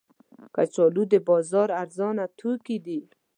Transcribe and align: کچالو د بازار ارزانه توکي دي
کچالو 0.55 1.03
د 1.13 1.15
بازار 1.29 1.69
ارزانه 1.81 2.25
توکي 2.39 2.77
دي 2.85 2.99